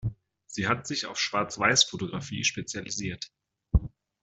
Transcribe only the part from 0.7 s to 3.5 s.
sich auf die Schwarz-Weiß-Fotografie spezialisiert.